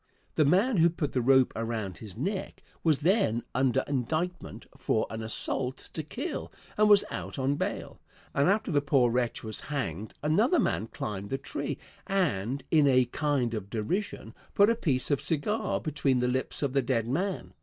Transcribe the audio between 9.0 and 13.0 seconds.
wretch was hanged another man climbed the tree and, in